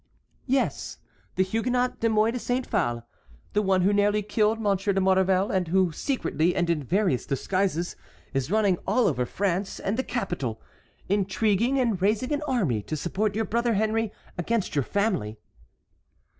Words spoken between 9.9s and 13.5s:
the capital, intriguing and raising an army to support your